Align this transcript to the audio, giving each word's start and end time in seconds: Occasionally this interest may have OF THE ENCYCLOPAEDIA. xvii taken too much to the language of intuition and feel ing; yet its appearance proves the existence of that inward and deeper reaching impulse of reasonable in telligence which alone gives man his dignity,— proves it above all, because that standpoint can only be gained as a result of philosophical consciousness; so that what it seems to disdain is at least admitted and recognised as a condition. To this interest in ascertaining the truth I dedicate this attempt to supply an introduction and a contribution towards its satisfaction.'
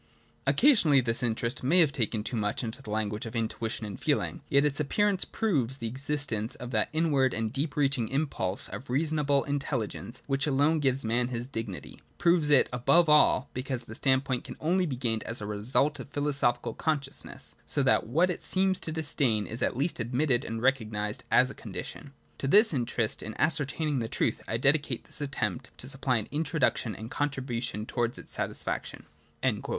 Occasionally 0.47 0.99
this 0.99 1.21
interest 1.21 1.61
may 1.61 1.81
have 1.81 1.89
OF 1.89 1.93
THE 1.93 1.97
ENCYCLOPAEDIA. 1.97 1.99
xvii 1.99 2.05
taken 2.07 2.23
too 2.23 2.35
much 2.35 2.61
to 2.61 2.81
the 2.81 2.89
language 2.89 3.27
of 3.27 3.35
intuition 3.35 3.85
and 3.85 3.99
feel 3.99 4.19
ing; 4.21 4.41
yet 4.49 4.65
its 4.65 4.79
appearance 4.79 5.25
proves 5.25 5.77
the 5.77 5.85
existence 5.85 6.55
of 6.55 6.71
that 6.71 6.89
inward 6.91 7.35
and 7.35 7.53
deeper 7.53 7.81
reaching 7.81 8.07
impulse 8.07 8.67
of 8.69 8.89
reasonable 8.89 9.43
in 9.43 9.59
telligence 9.59 10.23
which 10.25 10.47
alone 10.47 10.79
gives 10.79 11.05
man 11.05 11.27
his 11.27 11.45
dignity,— 11.45 12.01
proves 12.17 12.49
it 12.49 12.67
above 12.73 13.09
all, 13.09 13.51
because 13.53 13.83
that 13.83 13.93
standpoint 13.93 14.43
can 14.43 14.57
only 14.59 14.87
be 14.87 14.95
gained 14.95 15.21
as 15.25 15.39
a 15.39 15.45
result 15.45 15.99
of 15.99 16.09
philosophical 16.09 16.73
consciousness; 16.73 17.53
so 17.67 17.83
that 17.83 18.07
what 18.07 18.31
it 18.31 18.41
seems 18.41 18.79
to 18.79 18.91
disdain 18.91 19.45
is 19.45 19.61
at 19.61 19.77
least 19.77 19.99
admitted 19.99 20.43
and 20.43 20.63
recognised 20.63 21.23
as 21.29 21.51
a 21.51 21.53
condition. 21.53 22.11
To 22.39 22.47
this 22.47 22.73
interest 22.73 23.21
in 23.21 23.35
ascertaining 23.39 23.99
the 23.99 24.07
truth 24.07 24.41
I 24.47 24.57
dedicate 24.57 25.03
this 25.03 25.21
attempt 25.21 25.69
to 25.77 25.87
supply 25.87 26.17
an 26.17 26.27
introduction 26.31 26.95
and 26.95 27.05
a 27.05 27.09
contribution 27.09 27.85
towards 27.85 28.17
its 28.17 28.33
satisfaction.' 28.33 29.05